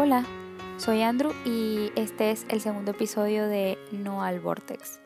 [0.00, 0.24] Hola,
[0.76, 5.00] soy Andrew y este es el segundo episodio de No al Vortex.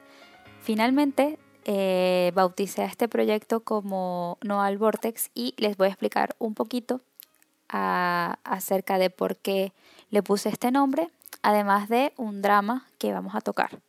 [0.60, 6.36] Finalmente eh, bauticé a este proyecto como No al Vortex y les voy a explicar
[6.38, 7.00] un poquito
[7.68, 9.72] acerca de por qué
[10.10, 11.08] le puse este nombre,
[11.40, 13.80] además de un drama que vamos a tocar.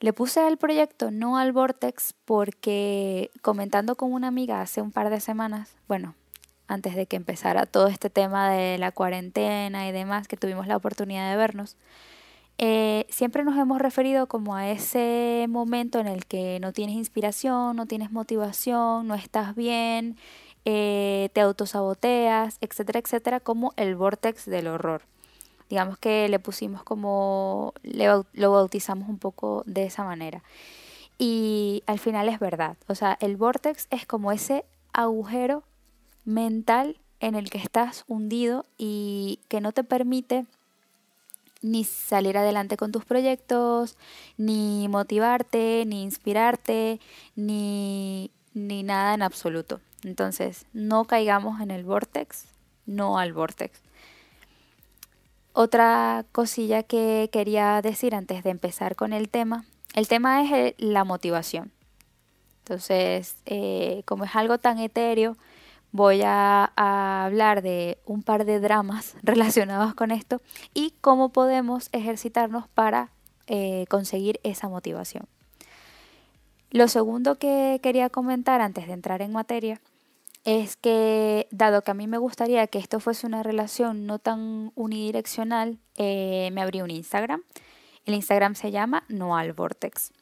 [0.00, 5.08] Le puse al proyecto No al Vortex porque comentando con una amiga hace un par
[5.08, 6.14] de semanas, bueno,
[6.68, 10.76] antes de que empezara todo este tema de la cuarentena y demás, que tuvimos la
[10.76, 11.76] oportunidad de vernos,
[12.58, 17.76] eh, siempre nos hemos referido como a ese momento en el que no tienes inspiración,
[17.76, 20.16] no tienes motivación, no estás bien,
[20.64, 25.02] eh, te autosaboteas, etcétera, etcétera, como el vortex del horror.
[25.70, 30.42] Digamos que le pusimos como, lo bautizamos un poco de esa manera.
[31.18, 35.62] Y al final es verdad, o sea, el vortex es como ese agujero
[36.28, 40.44] mental en el que estás hundido y que no te permite
[41.62, 43.96] ni salir adelante con tus proyectos,
[44.36, 47.00] ni motivarte, ni inspirarte,
[47.34, 49.80] ni, ni nada en absoluto.
[50.04, 52.44] Entonces, no caigamos en el vortex,
[52.86, 53.80] no al vortex.
[55.54, 61.02] Otra cosilla que quería decir antes de empezar con el tema, el tema es la
[61.02, 61.72] motivación.
[62.60, 65.36] Entonces, eh, como es algo tan etéreo,
[65.92, 66.72] voy a,
[67.24, 70.40] hablar de un par de dramas relacionados con esto
[70.74, 73.12] y cómo podemos ejercitarnos para
[73.46, 75.26] eh, conseguir esa motivación.
[76.70, 79.80] Lo segundo que quería comentar antes de entrar en materia
[80.44, 84.72] es que dado que a mí me gustaría que esto fuese una relación no tan
[84.74, 87.42] unidireccional, eh, me abrí un Instagram.
[88.04, 90.12] El Instagram se llama Noal Vortex.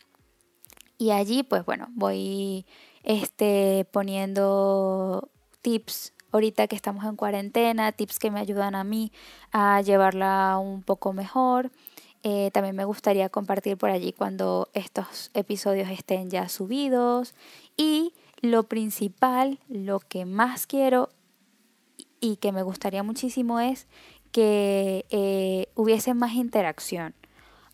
[0.98, 2.66] Y allí, pues bueno, voy
[3.02, 5.30] este, poniendo
[5.66, 9.10] tips ahorita que estamos en cuarentena, tips que me ayudan a mí
[9.50, 11.72] a llevarla un poco mejor.
[12.22, 17.34] Eh, también me gustaría compartir por allí cuando estos episodios estén ya subidos.
[17.76, 21.08] Y lo principal, lo que más quiero
[22.20, 23.88] y que me gustaría muchísimo es
[24.30, 27.12] que eh, hubiese más interacción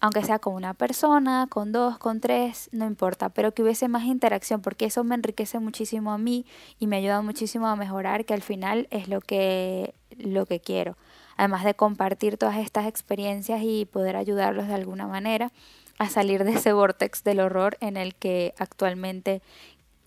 [0.03, 4.03] aunque sea con una persona, con dos, con tres, no importa, pero que hubiese más
[4.03, 6.45] interacción, porque eso me enriquece muchísimo a mí
[6.81, 10.97] y me ayuda muchísimo a mejorar, que al final es lo que, lo que quiero.
[11.37, 15.53] Además de compartir todas estas experiencias y poder ayudarlos de alguna manera
[16.01, 19.41] a salir de ese vortex del horror en el que actualmente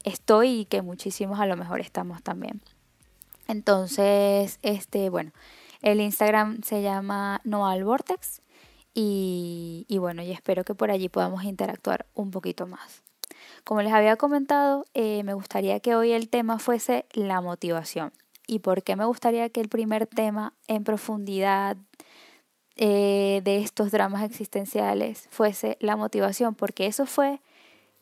[0.04, 2.60] estoy y que muchísimos a lo mejor estamos también.
[3.48, 5.32] Entonces, este, bueno,
[5.82, 8.42] el Instagram se llama Noal Vortex
[8.98, 13.04] y, bueno, y espero que por allí podamos interactuar un poquito más.
[13.66, 18.14] Como les había comentado, eh, me gustaría que hoy el tema fuese la motivación.
[18.48, 21.76] ¿Y por qué me gustaría que el primer tema en profundidad
[22.78, 26.56] eh, de estos dramas existenciales fuese la motivación?
[26.56, 27.42] Porque eso fue,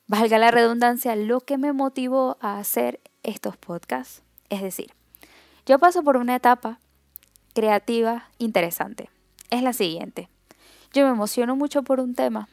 [0.06, 4.22] valga la redundancia, lo que me motivó a hacer estos podcasts.
[4.50, 4.94] Es decir,
[5.66, 6.80] yo paso por una etapa
[7.54, 9.10] creativa interesante.
[9.50, 10.30] Es la siguiente.
[10.94, 12.48] Yo me emociono mucho por un tema,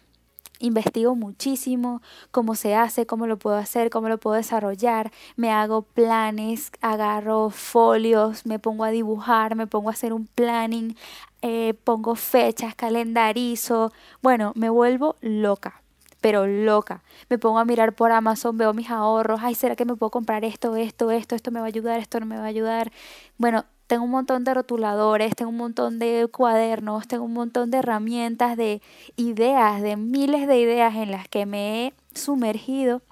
[0.60, 5.82] investigo muchísimo cómo se hace, cómo lo puedo hacer, cómo lo puedo desarrollar, me hago
[5.82, 10.96] planes, agarro folios, me pongo a dibujar, me pongo a hacer un planning,
[11.42, 13.92] eh, pongo fechas, calendarizo,
[14.22, 15.82] bueno, me vuelvo loca
[16.22, 17.02] pero loca.
[17.30, 20.44] Me pongo a mirar por Amazon, veo mis ahorros, ay, ¿será que me puedo comprar
[20.44, 22.92] esto, esto, esto, esto me va a ayudar, esto no me va a ayudar?
[23.38, 27.78] Bueno, tengo un montón de rotuladores, tengo un montón de cuadernos, tengo un montón de
[27.78, 28.80] herramientas, de
[29.16, 33.02] ideas, de miles de ideas en las que me he sumergido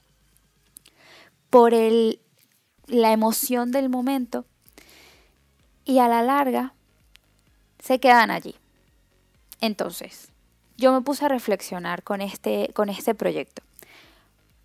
[1.50, 2.21] por el,
[2.87, 4.44] la emoción del momento
[5.84, 6.75] y a la larga
[7.81, 8.55] se quedan allí.
[9.61, 10.31] Entonces,
[10.77, 13.62] yo me puse a reflexionar con este, con este proyecto.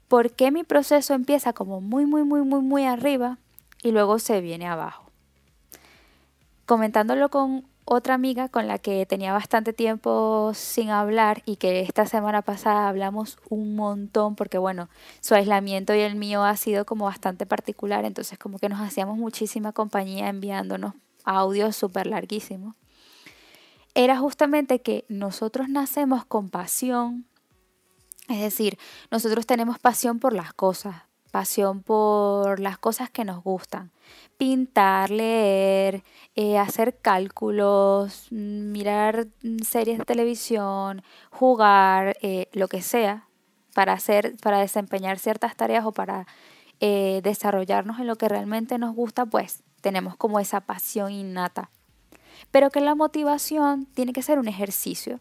[0.10, 3.40] ¿Por qué mi proceso empieza como muy, muy, muy, muy, muy arriba
[3.82, 5.03] y luego se viene abajo?
[6.66, 12.06] Comentándolo con otra amiga con la que tenía bastante tiempo sin hablar y que esta
[12.06, 14.90] semana pasada hablamos un montón porque bueno,
[15.20, 19.18] su aislamiento y el mío ha sido como bastante particular, entonces como que nos hacíamos
[19.18, 20.94] muchísima compañía enviándonos
[21.26, 22.76] audios súper larguísimos.
[23.96, 27.28] Era justamente que nosotros nacemos con pasión,
[28.30, 28.78] es decir,
[29.12, 31.04] nosotros tenemos pasión por las cosas,
[31.34, 33.90] pasión por las cosas que nos gustan.
[34.38, 36.04] Pintar, leer,
[36.36, 39.26] eh, hacer cálculos, mirar
[39.66, 41.02] series de televisión,
[41.32, 43.28] jugar, eh, lo que sea,
[43.74, 46.28] para hacer, para desempeñar ciertas tareas o para
[46.80, 51.72] eh, desarrollarnos en lo que realmente nos gusta, pues tenemos como esa pasión innata.
[52.52, 55.20] pero que la motivación tiene que ser un ejercicio,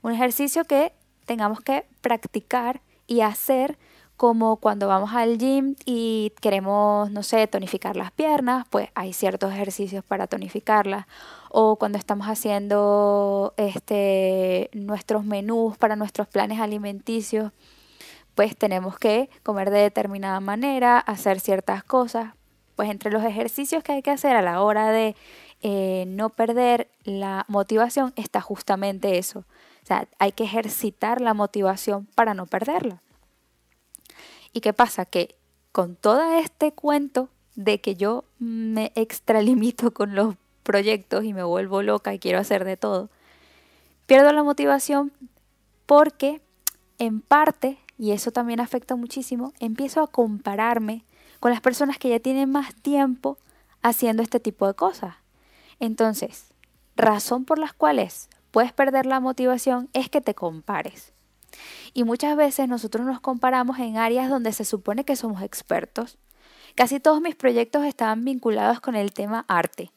[0.00, 0.94] un ejercicio que
[1.26, 3.76] tengamos que practicar y hacer
[4.22, 9.52] como cuando vamos al gym y queremos, no sé, tonificar las piernas, pues hay ciertos
[9.52, 11.06] ejercicios para tonificarlas.
[11.50, 17.50] O cuando estamos haciendo este, nuestros menús para nuestros planes alimenticios,
[18.36, 22.34] pues tenemos que comer de determinada manera, hacer ciertas cosas.
[22.76, 25.16] Pues entre los ejercicios que hay que hacer a la hora de
[25.62, 29.40] eh, no perder la motivación está justamente eso.
[29.40, 33.01] O sea, hay que ejercitar la motivación para no perderla.
[34.52, 35.04] ¿Y qué pasa?
[35.04, 35.36] Que
[35.72, 41.82] con todo este cuento de que yo me extralimito con los proyectos y me vuelvo
[41.82, 43.10] loca y quiero hacer de todo,
[44.06, 45.12] pierdo la motivación
[45.86, 46.40] porque
[46.98, 51.04] en parte, y eso también afecta muchísimo, empiezo a compararme
[51.40, 53.38] con las personas que ya tienen más tiempo
[53.82, 55.16] haciendo este tipo de cosas.
[55.80, 56.52] Entonces,
[56.94, 61.11] razón por las cuales puedes perder la motivación es que te compares.
[61.94, 66.18] Y muchas veces nosotros nos comparamos en áreas donde se supone que somos expertos.
[66.74, 69.90] Casi todos mis proyectos estaban vinculados con el tema arte.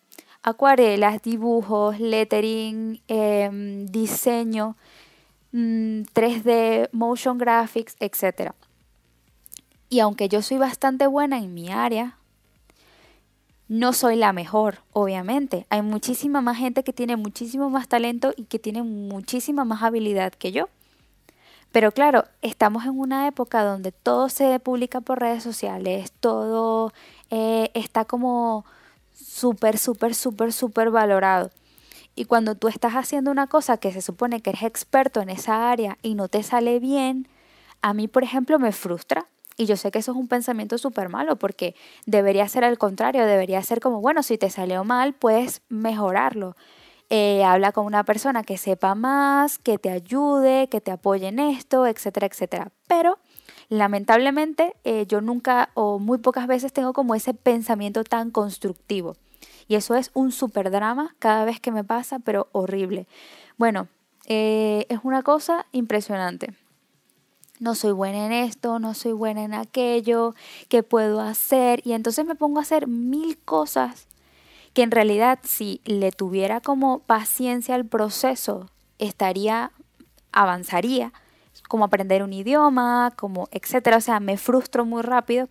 [0.44, 4.76] Acuarelas, dibujos, lettering, em, diseño,
[6.14, 8.52] 3D, mm, motion graphics, etc.
[9.90, 12.18] Y aunque yo soy bastante buena en mi área,
[13.68, 15.66] no soy la mejor, obviamente.
[15.70, 20.34] Hay muchísima más gente que tiene muchísimo más talento y que tiene muchísima más habilidad
[20.34, 20.70] que yo.
[21.76, 26.94] Pero claro, estamos en una época donde todo se publica por redes sociales, todo
[27.30, 28.64] eh, está como
[29.12, 31.52] súper, súper, súper, súper valorado.
[32.16, 35.70] Y cuando tú estás haciendo una cosa que se supone que eres experto en esa
[35.70, 37.28] área y no te sale bien,
[37.82, 39.28] a mí, por ejemplo, me frustra.
[39.58, 41.76] Y yo sé que eso es un pensamiento súper malo porque
[42.06, 46.56] debería ser al contrario, debería ser como, bueno, si te salió mal, puedes mejorarlo.
[47.10, 51.40] Eh, habla con una persona que sepa más, que te ayude, que te apoye en
[51.40, 52.72] esto, etcétera, etcétera.
[52.88, 53.20] Pero
[53.70, 59.16] lamentablemente eh, yo nunca o muy pocas veces tengo como ese pensamiento tan constructivo.
[59.68, 63.08] Y eso es un super drama cada vez que me pasa, pero horrible.
[63.58, 63.88] Bueno,
[64.26, 66.54] eh, es una cosa impresionante.
[67.60, 70.36] No soy buena en esto, no soy buena en aquello,
[70.68, 71.82] ¿qué puedo hacer?
[71.86, 74.08] Y entonces me pongo a hacer mil cosas
[74.76, 78.70] que en realidad si le tuviera como paciencia al proceso,
[79.00, 79.72] estaría,
[80.34, 81.14] avanzaría,
[81.70, 85.48] como aprender un idioma, como etcétera, o sea, me frustro muy rápido.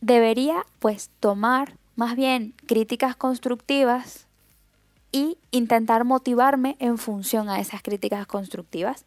[0.00, 4.26] Debería pues tomar más bien críticas constructivas
[5.12, 9.04] y intentar motivarme en función a esas críticas constructivas,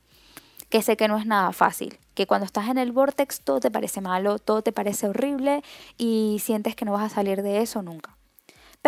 [0.70, 3.70] que sé que no es nada fácil, que cuando estás en el vortex todo te
[3.70, 5.62] parece malo, todo te parece horrible
[5.98, 8.17] y sientes que no vas a salir de eso nunca.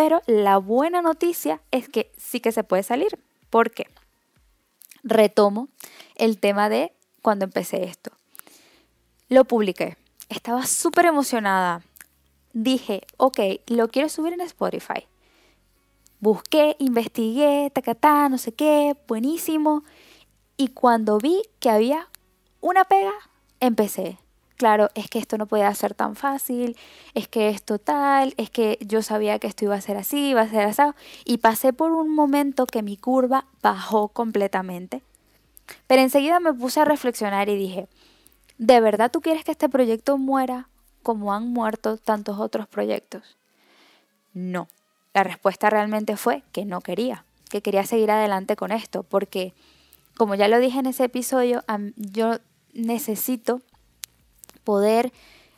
[0.01, 3.19] Pero la buena noticia es que sí que se puede salir.
[3.49, 3.85] ¿Por qué?
[5.03, 5.67] Retomo
[6.15, 8.09] el tema de cuando empecé esto.
[9.27, 9.97] Lo publiqué.
[10.29, 11.81] Estaba súper emocionada.
[12.53, 15.05] Dije, ok, lo quiero subir en Spotify.
[16.21, 19.83] Busqué, investigué, tacatá, no sé qué, buenísimo.
[20.55, 22.07] Y cuando vi que había
[22.61, 23.11] una pega,
[23.59, 24.17] empecé
[24.59, 26.75] claro, es que esto no puede ser tan fácil,
[27.13, 30.41] es que es total, es que yo sabía que esto iba a ser así, iba
[30.41, 30.81] a ser así,
[31.23, 35.01] y pasé por un momento que mi curva bajó completamente.
[35.87, 37.87] Pero enseguida me puse a reflexionar y dije,
[38.57, 40.67] ¿de verdad tú quieres que este proyecto muera
[41.03, 43.37] como han muerto tantos otros proyectos?
[44.33, 44.67] No.
[45.13, 49.53] La respuesta realmente fue que no quería, que quería seguir adelante con esto, porque
[50.17, 51.63] como ya lo dije en ese episodio,
[51.95, 52.39] yo
[52.73, 53.61] necesito
[54.63, 55.11] poder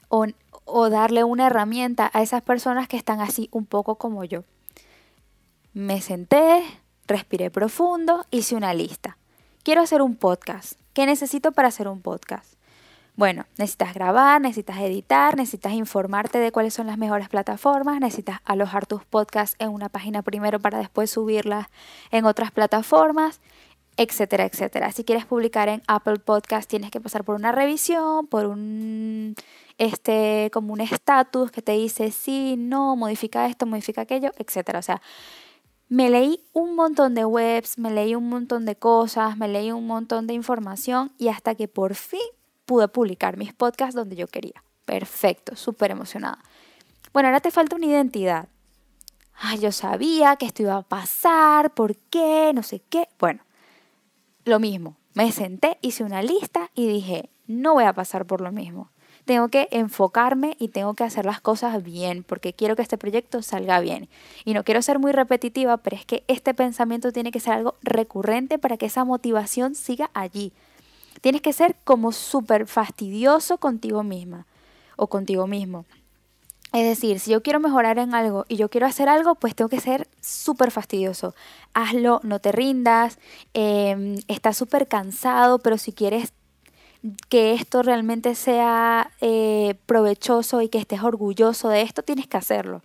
[0.08, 4.44] o, darle una herramienta a esas personas que están así un poco como yo.
[5.74, 6.64] Me senté,
[7.08, 9.18] respiré profundo, hice una lista.
[9.64, 10.74] Quiero hacer un podcast.
[10.94, 12.56] ¿Qué necesito para hacer un podcast?
[13.16, 18.86] Bueno, necesitas grabar, necesitas editar, necesitas informarte de cuáles son las mejores plataformas, necesitas alojar
[18.86, 21.68] tus podcasts en una página primero para después subirlas
[22.10, 23.42] en otras plataformas,
[23.98, 24.92] etcétera, etcétera.
[24.92, 29.36] Si quieres publicar en Apple Podcast tienes que pasar por una revisión, por un
[29.78, 34.80] este como un estatus que te dice sí, no, modifica esto, modifica aquello, etcétera.
[34.80, 35.02] O sea,
[35.90, 39.88] me leí un montón de webs, me leí un montón de cosas, me leí un
[39.88, 42.22] montón de información y hasta que por fin
[42.66, 44.64] pude publicar mis podcasts donde yo quería.
[44.86, 46.40] Perfecto, súper emocionada.
[47.12, 48.48] Bueno, ahora te falta una identidad.
[49.34, 52.52] Ay, yo sabía que esto iba a pasar, ¿por qué?
[52.54, 53.10] No sé qué.
[53.20, 53.42] Bueno,
[54.46, 54.98] lo mismo.
[55.14, 58.92] Me senté, hice una lista y dije, no voy a pasar por lo mismo.
[59.26, 63.44] tengo que enfocarme y tengo que hacer las cosas bien, porque quiero que este proyecto
[63.44, 64.10] salga bien.
[64.46, 67.76] Y no quiero ser muy repetitiva, pero es que este pensamiento tiene que ser algo
[67.84, 70.54] recurrente para que esa motivación siga allí.
[71.22, 74.48] Tienes que ser como súper fastidioso contigo misma
[74.96, 75.86] o contigo mismo.
[76.74, 79.68] Es decir, si yo quiero mejorar en algo y yo quiero hacer algo, pues tengo
[79.68, 81.36] que ser súper fastidioso.
[81.74, 83.20] Hazlo, no te rindas,
[83.54, 86.34] eh, estás súper cansado, pero si quieres
[87.28, 92.84] que esto realmente sea eh, provechoso y que estés orgulloso de esto, tienes que hacerlo.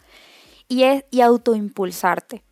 [0.69, 2.43] Y, es, y autoimpulsarte.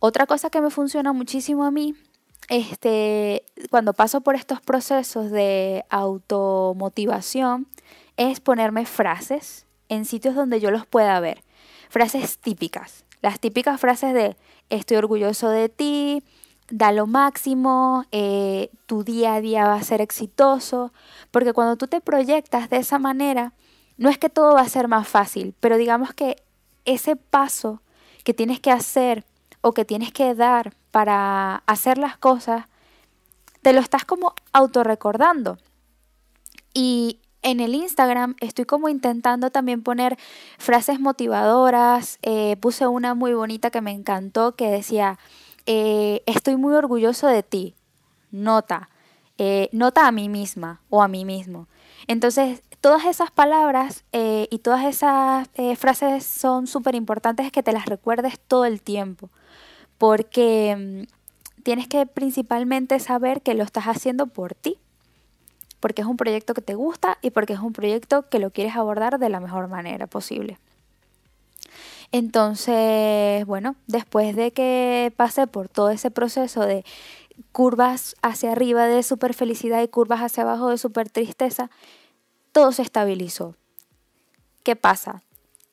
[0.00, 1.94] Otra cosa que me funciona muchísimo a mí,
[2.48, 7.66] este, cuando paso por estos procesos de automotivación,
[8.16, 11.42] es ponerme frases en sitios donde yo los pueda ver.
[11.88, 13.04] Frases típicas.
[13.20, 14.36] Las típicas frases de
[14.70, 16.22] estoy orgulloso de ti,
[16.70, 20.92] da lo máximo, eh, tu día a día va a ser exitoso,
[21.30, 23.52] porque cuando tú te proyectas de esa manera,
[23.96, 26.36] no es que todo va a ser más fácil, pero digamos que
[26.84, 27.82] ese paso
[28.24, 29.24] que tienes que hacer
[29.60, 32.66] o que tienes que dar para hacer las cosas,
[33.62, 35.58] te lo estás como autorrecordando.
[36.74, 37.18] Y
[37.50, 40.18] en el Instagram estoy como intentando también poner
[40.58, 42.18] frases motivadoras.
[42.22, 45.18] Eh, puse una muy bonita que me encantó que decía,
[45.64, 47.74] eh, estoy muy orgulloso de ti.
[48.30, 48.90] Nota.
[49.38, 51.68] Eh, nota a mí misma o a mí mismo.
[52.06, 58.38] Entonces, todas esas palabras y todas esas frases son súper importantes que te las recuerdes
[58.38, 59.30] todo el tiempo.
[59.96, 64.78] Porque mm, tienes que principalmente saber que lo estás haciendo por ti
[65.80, 68.76] porque es un proyecto que te gusta y porque es un proyecto que lo quieres
[68.76, 70.58] abordar de la mejor manera posible.
[72.10, 76.84] Entonces, bueno, después de que pasé por todo ese proceso de
[77.52, 81.70] curvas hacia arriba de super felicidad y curvas hacia abajo de super tristeza,
[82.52, 83.54] todo se estabilizó.
[84.62, 85.22] ¿Qué pasa?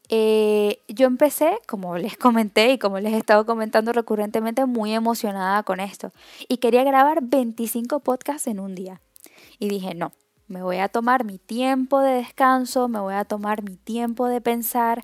[0.10, 5.64] Eh, yo empecé, como les comenté y como les he estado comentando recurrentemente, muy emocionada
[5.64, 6.12] con esto.
[6.48, 9.02] Y quería grabar 25 podcasts en un día.
[9.60, 10.12] Y dije, no,
[10.48, 14.42] me voy a tomar mi tiempo de descanso, me voy a tomar mi tiempo de
[14.42, 15.04] pensar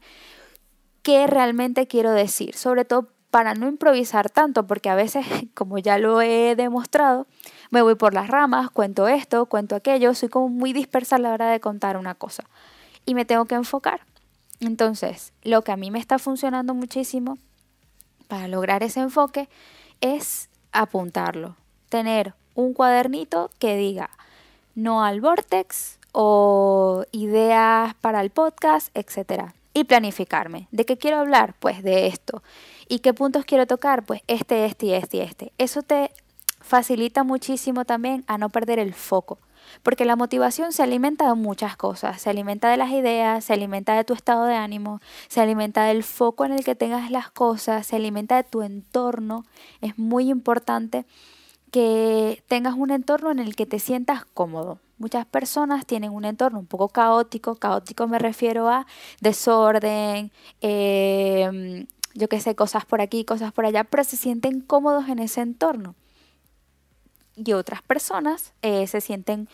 [1.04, 5.98] qué realmente quiero decir, sobre todo para no improvisar tanto, porque a veces, como ya
[5.98, 7.28] lo he demostrado,
[7.72, 11.32] me voy por las ramas, cuento esto, cuento aquello, soy como muy dispersa a la
[11.32, 12.44] hora de contar una cosa
[13.06, 14.02] y me tengo que enfocar.
[14.60, 17.40] Entonces, lo que a mí me está funcionando muchísimo
[18.28, 19.50] para lograr ese enfoque
[20.02, 21.56] es apuntarlo,
[21.90, 24.12] tener un cuadernito que diga,
[24.76, 29.52] no al vortex o ideas para el podcast, etc.
[29.74, 30.68] Y planificarme.
[30.72, 31.56] ¿De qué quiero hablar?
[31.60, 32.44] Pues de esto.
[32.88, 34.06] ¿Y qué puntos quiero tocar?
[34.06, 35.54] Pues este, este y este y este.
[35.58, 36.12] Eso te
[36.60, 39.40] facilita muchísimo también a no perder el foco.
[39.84, 42.22] Porque la motivación se alimenta de muchas cosas.
[42.22, 45.00] Se alimenta de las ideas, se alimenta de tu estado de ánimo,
[45.30, 49.46] se alimenta del foco en el que tengas las cosas, se alimenta de tu entorno.
[49.80, 51.06] Es muy importante
[51.72, 54.80] que tengas un entorno en el que te sientas cómodo.
[54.98, 58.86] Muchas personas tienen un entorno un poco caótico, caótico me refiero a
[59.22, 65.08] desorden, em, yo qué sé, cosas por aquí, cosas por allá, pero se sienten cómodos
[65.08, 65.96] en ese entorno.
[67.36, 69.48] Y otras personas eh, se sienten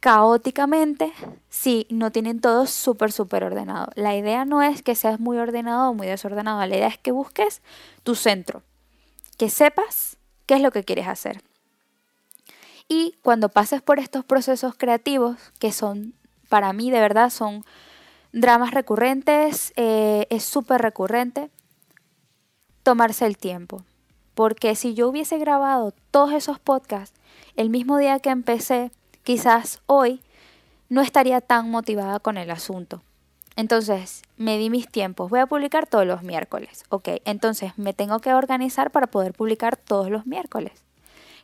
[0.00, 1.14] caóticamente
[1.48, 3.88] si no tienen todo súper, súper ordenado.
[3.94, 7.10] La idea no es que seas muy ordenado o muy desordenado, la idea es que
[7.10, 7.62] busques
[8.02, 8.62] tu centro,
[9.38, 11.42] que sepas qué es lo que quieres hacer.
[12.88, 16.14] Y cuando pases por estos procesos creativos, que son,
[16.48, 17.64] para mí de verdad, son
[18.32, 21.50] dramas recurrentes, eh, es súper recurrente,
[22.82, 23.84] tomarse el tiempo.
[24.34, 27.18] Porque si yo hubiese grabado todos esos podcasts
[27.56, 28.90] el mismo día que empecé,
[29.22, 30.20] quizás hoy
[30.88, 33.02] no estaría tan motivada con el asunto.
[33.56, 35.30] Entonces, me di mis tiempos.
[35.30, 36.84] Voy a publicar todos los miércoles.
[36.88, 40.72] Ok, entonces me tengo que organizar para poder publicar todos los miércoles.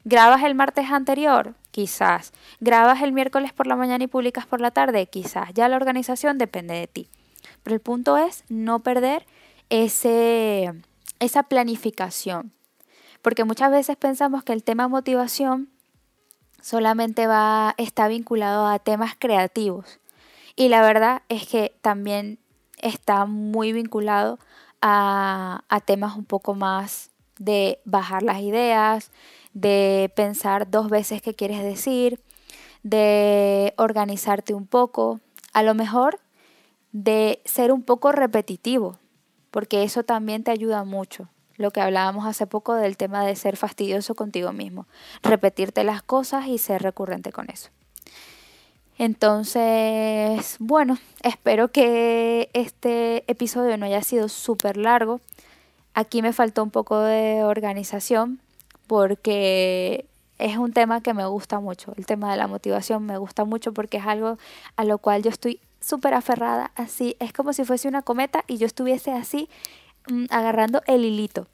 [0.05, 1.55] ¿Grabas el martes anterior?
[1.71, 2.33] Quizás.
[2.59, 5.07] ¿Grabas el miércoles por la mañana y publicas por la tarde?
[5.07, 5.51] Quizás.
[5.55, 7.09] Ya la organización depende de ti.
[7.63, 9.27] Pero el punto es no perder
[9.69, 10.73] ese,
[11.21, 12.53] esa planificación.
[13.23, 15.69] Porque muchas veces pensamos que el tema motivación
[16.63, 20.00] solamente va, está vinculado a temas creativos.
[20.61, 22.39] Y la verdad es que también
[22.77, 24.39] está muy vinculado
[24.83, 29.11] a, temas un poco más de bajar las ideas,
[29.55, 32.21] de pensar dos veces qué quieres decir,
[32.83, 35.21] de organizarte un poco,
[35.55, 36.21] a lo mejor
[36.93, 38.99] de ser un poco repetitivo,
[39.51, 41.31] porque eso también te ayuda mucho.
[41.57, 44.87] Lo que hablábamos hace poco del tema de ser fastidioso contigo mismo,
[45.23, 47.71] repetirte las cosas y ser recurrente con eso.
[49.01, 55.23] Entonces, bueno, espero que este episodio no haya sido súper largo.
[55.95, 58.41] Aquí me faltó un poco de organización
[58.87, 60.05] porque
[60.37, 61.95] es un tema que me gusta mucho.
[61.97, 64.37] El tema de la motivación me gusta mucho porque es algo
[64.77, 67.17] a lo cual yo estoy súper aferrada, así.
[67.21, 69.49] Es como si fuese una cometa y yo estuviese así
[70.11, 71.47] mm, agarrando el hilito.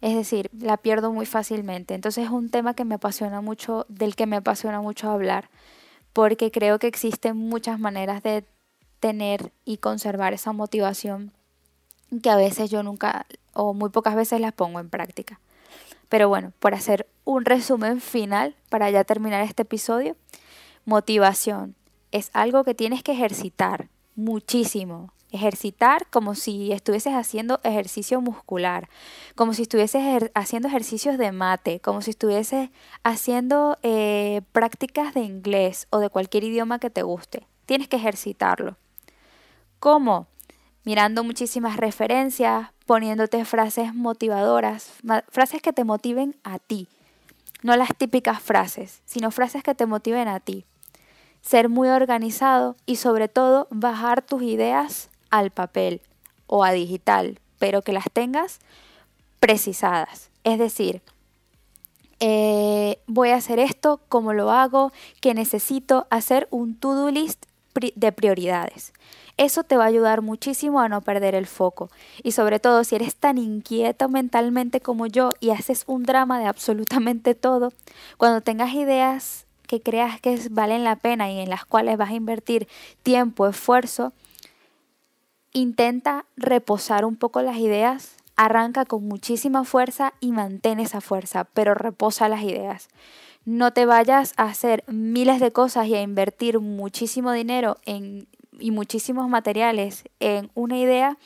[0.00, 1.92] Es decir, la pierdo muy fácilmente.
[1.92, 5.50] Entonces es un tema que me apasiona mucho, del que me apasiona mucho hablar,
[6.12, 8.44] porque creo que existen muchas maneras de
[9.00, 11.32] tener y conservar esa motivación
[12.22, 15.40] que a veces yo nunca o muy pocas veces las pongo en práctica.
[16.08, 20.16] Pero bueno, por hacer un resumen final para ya terminar este episodio,
[20.84, 21.74] motivación
[22.10, 25.12] es algo que tienes que ejercitar muchísimo.
[25.32, 28.88] Ejercitar como si estuvieses haciendo ejercicio muscular,
[29.34, 32.70] como si estuvieses haciendo ejercicios de mate, como si estuvieses
[33.02, 37.46] haciendo eh, prácticas de inglés o de cualquier idioma que te guste.
[37.66, 38.76] Tienes que ejercitarlo.
[39.80, 40.26] ¿Cómo?
[40.84, 44.92] Mirando muchísimas referencias, poniéndote frases motivadoras,
[45.28, 46.88] frases que te motiven a ti.
[47.62, 50.66] No las típicas frases, sino frases que te motiven a ti
[51.42, 56.00] ser muy organizado y sobre todo bajar tus ideas al papel
[56.46, 58.60] o a digital, pero que las tengas
[59.40, 60.30] precisadas.
[60.44, 61.02] Es decir,
[62.20, 67.46] eh, voy a hacer esto, cómo lo hago, que necesito hacer un to-do list
[67.96, 68.92] de prioridades.
[69.38, 71.90] Eso te va a ayudar muchísimo a no perder el foco.
[72.22, 76.46] Y sobre todo si eres tan inquieto mentalmente como yo y haces un drama de
[76.46, 77.72] absolutamente todo,
[78.18, 82.14] cuando tengas ideas que creas que valen la pena y en las cuales vas a
[82.14, 82.68] invertir
[83.02, 84.12] tiempo, esfuerzo,
[85.52, 91.74] intenta reposar un poco las ideas, arranca con muchísima fuerza y mantén esa fuerza, pero
[91.74, 92.88] reposa las ideas.
[93.44, 98.28] No te vayas a hacer miles de cosas y a invertir muchísimo dinero en,
[98.58, 101.18] y muchísimos materiales en una idea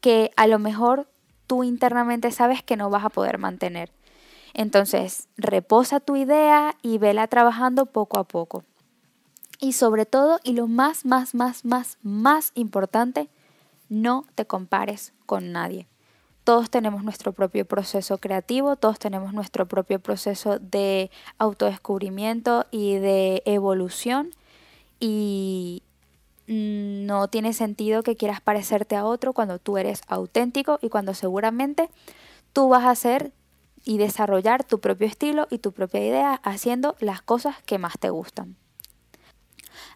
[0.00, 1.08] que a lo mejor
[1.46, 3.90] tú internamente sabes que no vas a poder mantener.
[4.54, 8.64] Entonces, reposa tu idea y vela trabajando poco a poco.
[9.60, 13.28] Y sobre todo, y lo más, más, más, más, más importante,
[13.88, 15.86] no te compares con nadie.
[16.44, 23.42] Todos tenemos nuestro propio proceso creativo, todos tenemos nuestro propio proceso de autodescubrimiento y de
[23.46, 24.30] evolución
[25.00, 25.82] y
[26.46, 31.90] no tiene sentido que quieras parecerte a otro cuando tú eres auténtico y cuando seguramente
[32.52, 33.32] tú vas a ser
[33.84, 38.10] y desarrollar tu propio estilo y tu propia idea haciendo las cosas que más te
[38.10, 38.56] gustan.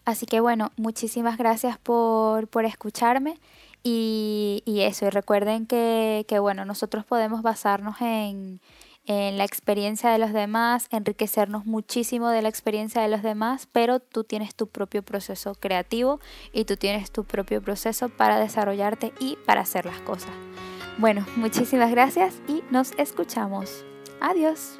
[0.05, 3.37] Así que bueno, muchísimas gracias por, escucharme
[3.83, 8.61] y, eso, y recuerden que, bueno, nosotros podemos basarnos en,
[9.05, 13.99] en la experiencia de los demás, enriquecernos muchísimo de la experiencia de los demás, pero
[13.99, 16.19] tú tienes tu propio proceso creativo
[16.53, 20.31] y tú tienes tu propio proceso para desarrollarte y para hacer las cosas.
[20.97, 23.85] Bueno, muchísimas gracias y nos escuchamos.
[24.19, 24.77] Adiós.